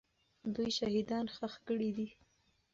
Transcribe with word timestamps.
دوی 0.53 0.69
شهیدان 0.77 1.25
ښخ 1.35 1.53
کړي 1.67 1.89
دي. 1.97 2.07